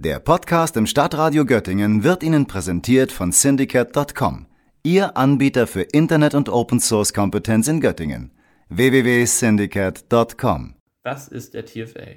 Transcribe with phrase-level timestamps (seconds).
[0.00, 4.46] Der Podcast im Stadtradio Göttingen wird Ihnen präsentiert von Syndicate.com,
[4.84, 8.30] Ihr Anbieter für Internet- und Open-Source-Kompetenz in Göttingen.
[8.68, 12.10] www.syndicate.com Was ist der TFA?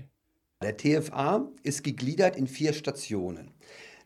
[0.61, 3.49] Der TFA ist gegliedert in vier Stationen.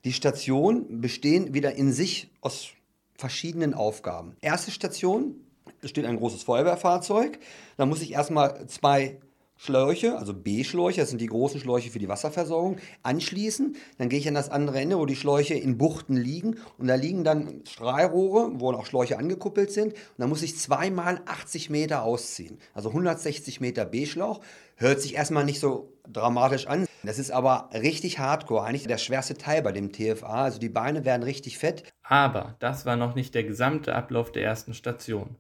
[0.06, 2.70] Die Stationen bestehen wieder in sich aus
[3.18, 4.38] verschiedenen Aufgaben.
[4.40, 5.36] Erste Station,
[5.82, 7.40] es steht ein großes Feuerwehrfahrzeug.
[7.76, 9.20] Da muss ich erstmal zwei
[9.58, 13.76] Schläuche, also B-Schläuche, das sind die großen Schläuche für die Wasserversorgung, anschließen.
[13.98, 16.58] Dann gehe ich an das andere Ende, wo die Schläuche in Buchten liegen.
[16.78, 19.94] Und da liegen dann Strahlrohre, wo auch Schläuche angekuppelt sind.
[19.94, 22.60] Und dann muss ich zweimal 80 Meter ausziehen.
[22.74, 24.42] Also 160 Meter B-Schlauch.
[24.76, 26.86] Hört sich erstmal nicht so dramatisch an.
[27.04, 28.66] Das ist aber richtig hardcore.
[28.66, 30.44] Eigentlich der schwerste Teil bei dem TFA.
[30.44, 31.84] Also die Beine werden richtig fett.
[32.04, 35.38] Aber das war noch nicht der gesamte Ablauf der ersten Station.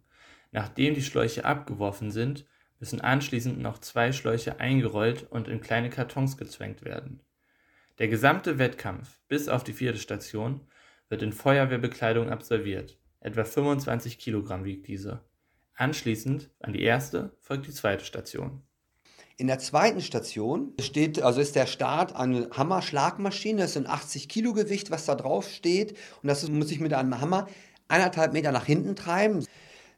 [0.54, 2.46] Nachdem die Schläuche abgeworfen sind,
[2.80, 7.22] müssen anschließend noch zwei Schläuche eingerollt und in kleine Kartons gezwängt werden.
[8.00, 10.62] Der gesamte Wettkampf bis auf die vierte Station
[11.10, 12.98] wird in Feuerwehrbekleidung absolviert.
[13.22, 15.22] Etwa 25 Kilogramm wiegt diese.
[15.76, 18.62] Anschließend an die erste folgt die zweite Station.
[19.38, 23.64] In der zweiten Station steht, also ist der Start eine Hammer-Schlagmaschine.
[23.64, 25.98] Das sind 80 Kilo Gewicht, was da drauf steht.
[26.22, 27.48] Und das muss ich mit einem Hammer
[27.90, 29.46] eineinhalb Meter nach hinten treiben.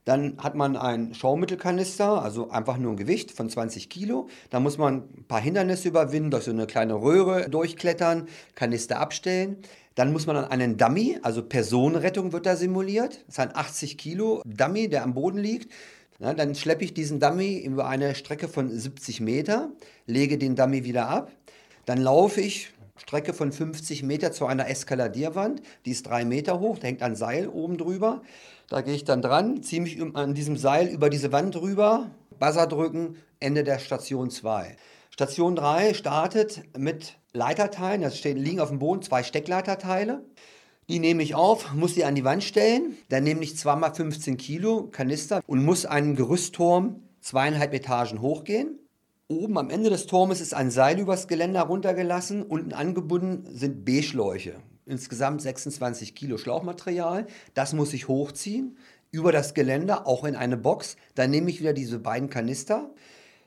[0.07, 4.29] Dann hat man einen Schaumittelkanister, also einfach nur ein Gewicht von 20 Kilo.
[4.49, 9.57] Da muss man ein paar Hindernisse überwinden, durch so eine kleine Röhre durchklettern, Kanister abstellen.
[9.95, 13.25] Dann muss man an einen Dummy, also Personenrettung wird da simuliert.
[13.25, 15.73] Das ist ein 80 Kilo Dummy, der am Boden liegt.
[16.19, 19.71] Ja, dann schleppe ich diesen Dummy über eine Strecke von 70 Meter,
[20.05, 21.33] lege den Dummy wieder ab.
[21.85, 25.61] Dann laufe ich Strecke von 50 Meter zu einer Eskaladierwand.
[25.85, 28.21] Die ist drei Meter hoch, da hängt ein Seil oben drüber.
[28.69, 32.67] Da gehe ich dann dran, ziehe mich an diesem Seil über diese Wand rüber, Buzzer
[32.67, 34.75] drücken, Ende der Station 2.
[35.09, 40.23] Station 3 startet mit Leiterteilen, da stehen, liegen auf dem Boden zwei Steckleiterteile.
[40.89, 42.97] Die nehme ich auf, muss sie an die Wand stellen.
[43.09, 48.79] Dann nehme ich zweimal 15 Kilo Kanister und muss einen Gerüstturm zweieinhalb Etagen hochgehen.
[49.29, 52.43] Oben am Ende des Turmes ist ein Seil übers Geländer runtergelassen.
[52.43, 54.55] Unten angebunden sind B-Schläuche
[54.85, 57.27] insgesamt 26 Kilo Schlauchmaterial.
[57.53, 58.77] Das muss ich hochziehen
[59.11, 60.95] über das Geländer, auch in eine Box.
[61.15, 62.89] Dann nehme ich wieder diese beiden Kanister,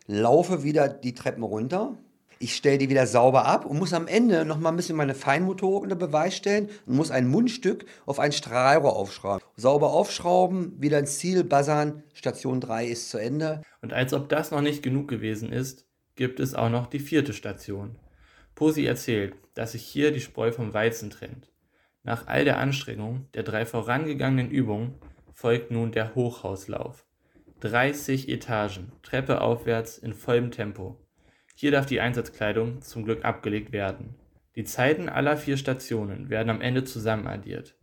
[0.06, 1.96] laufe wieder die Treppen runter.
[2.42, 5.14] Ich stelle die wieder sauber ab und muss am Ende noch mal ein bisschen meine
[5.14, 9.44] Feinmotorik unter Beweis stellen und muss ein Mundstück auf ein Strahlrohr aufschrauben.
[9.56, 13.60] Sauber aufschrauben, wieder ins Ziel buzzern, Station 3 ist zu Ende.
[13.82, 15.84] Und als ob das noch nicht genug gewesen ist,
[16.16, 17.96] gibt es auch noch die vierte Station.
[18.54, 21.50] Posi erzählt, dass sich hier die Spreu vom Weizen trennt.
[22.04, 24.94] Nach all der Anstrengung der drei vorangegangenen Übungen
[25.34, 27.04] folgt nun der Hochhauslauf.
[27.60, 30.96] 30 Etagen, Treppe aufwärts in vollem Tempo.
[31.60, 34.14] Hier darf die Einsatzkleidung zum Glück abgelegt werden.
[34.56, 37.76] Die Zeiten aller vier Stationen werden am Ende zusammenaddiert.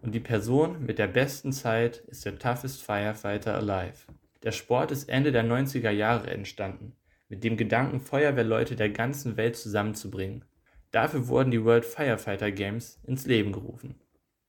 [0.00, 4.06] Und die Person mit der besten Zeit ist der toughest Firefighter alive.
[4.44, 6.92] Der Sport ist Ende der 90er Jahre entstanden
[7.28, 10.44] mit dem Gedanken, Feuerwehrleute der ganzen Welt zusammenzubringen.
[10.92, 13.96] Dafür wurden die World Firefighter Games ins Leben gerufen.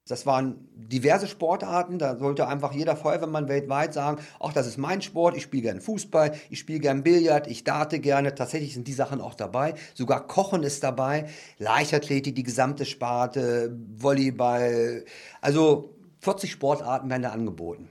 [0.07, 5.01] Das waren diverse Sportarten, da sollte einfach jeder Feuerwehrmann weltweit sagen, ach, das ist mein
[5.01, 8.93] Sport, ich spiele gerne Fußball, ich spiele gerne Billard, ich date gerne, tatsächlich sind die
[8.93, 11.25] Sachen auch dabei, sogar Kochen ist dabei,
[11.57, 15.05] Leichtathletik, die gesamte Sparte, Volleyball,
[15.41, 17.89] also 40 Sportarten werden da angeboten.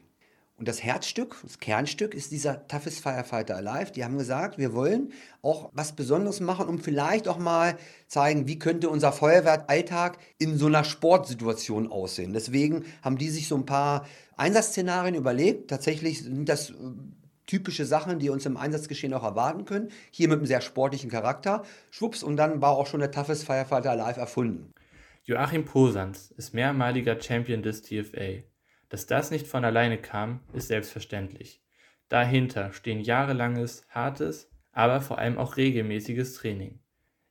[0.56, 3.91] Und das Herzstück, das Kernstück ist dieser Toughest Firefighter Alive.
[3.91, 7.76] Die haben gesagt, wir wollen auch was Besonderes machen, um vielleicht auch mal
[8.06, 12.32] zeigen, wie könnte unser Feuerwehralltag in so einer Sportsituation aussehen.
[12.32, 14.06] Deswegen haben die sich so ein paar
[14.37, 15.70] Einsatzszenarien überlegt.
[15.70, 16.75] Tatsächlich sind das äh,
[17.47, 19.91] typische Sachen, die uns im Einsatzgeschehen auch erwarten können.
[20.12, 21.64] Hier mit einem sehr sportlichen Charakter.
[21.91, 24.72] Schwupps, und dann war auch schon der Toughest Firefighter Alive erfunden.
[25.25, 28.44] Joachim Posans ist mehrmaliger Champion des TFA.
[28.94, 31.60] Dass das nicht von alleine kam, ist selbstverständlich.
[32.09, 36.78] Dahinter stehen jahrelanges, hartes, aber vor allem auch regelmäßiges Training.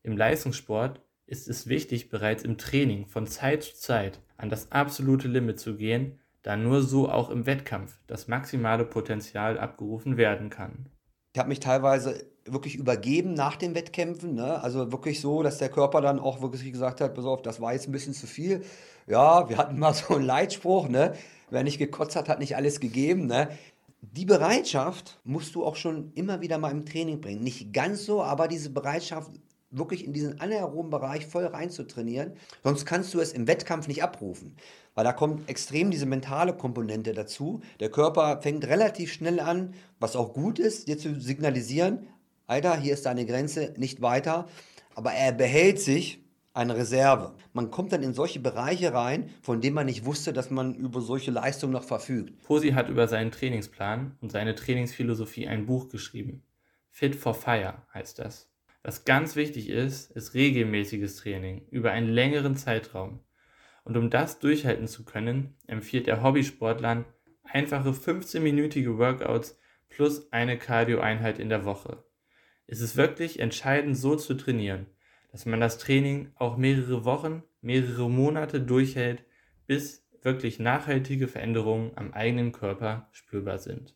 [0.02, 5.30] Im Leistungssport ist es wichtig, bereits im Training von Zeit zu Zeit an das absolute
[5.30, 10.90] Limit zu gehen, da nur so auch im Wettkampf das maximale Potenzial abgerufen werden kann.
[11.32, 14.36] Ich habe mich teilweise wirklich übergeben nach den Wettkämpfen.
[14.36, 14.62] Ne?
[14.62, 17.72] Also wirklich so, dass der Körper dann auch wirklich gesagt hat, pass auf, das war
[17.74, 18.64] jetzt ein bisschen zu viel.
[19.08, 21.14] Ja, wir hatten mal so einen Leitspruch, ne?
[21.54, 23.28] Wer nicht gekotzt hat, hat nicht alles gegeben.
[23.28, 23.48] Ne?
[24.02, 27.44] Die Bereitschaft musst du auch schon immer wieder mal im Training bringen.
[27.44, 29.32] Nicht ganz so, aber diese Bereitschaft,
[29.70, 32.34] wirklich in diesen anaeroben Bereich voll rein zu trainieren.
[32.64, 34.56] Sonst kannst du es im Wettkampf nicht abrufen.
[34.96, 37.62] Weil da kommt extrem diese mentale Komponente dazu.
[37.80, 42.08] Der Körper fängt relativ schnell an, was auch gut ist, dir zu signalisieren,
[42.48, 44.48] Alter, hier ist deine Grenze, nicht weiter.
[44.96, 46.23] Aber er behält sich
[46.54, 47.36] eine Reserve.
[47.54, 51.02] Man kommt dann in solche Bereiche rein, von denen man nicht wusste, dass man über
[51.02, 52.44] solche Leistungen noch verfügt.
[52.44, 56.44] Posi hat über seinen Trainingsplan und seine Trainingsphilosophie ein Buch geschrieben.
[56.90, 58.50] Fit for Fire heißt das.
[58.84, 63.22] Was ganz wichtig ist, ist regelmäßiges Training über einen längeren Zeitraum.
[63.84, 67.06] Und um das durchhalten zu können, empfiehlt er Hobbysportlern
[67.44, 69.58] einfache 15-minütige Workouts
[69.90, 72.04] plus eine Cardio-Einheit in der Woche.
[72.68, 74.88] Es ist wirklich entscheidend, so zu trainieren,
[75.34, 79.26] dass man das Training auch mehrere Wochen, mehrere Monate durchhält,
[79.66, 83.96] bis wirklich nachhaltige Veränderungen am eigenen Körper spürbar sind.